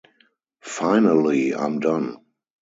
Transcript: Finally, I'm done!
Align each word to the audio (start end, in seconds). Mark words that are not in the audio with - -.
Finally, 0.65 1.53
I'm 1.53 1.79
done! 1.79 2.17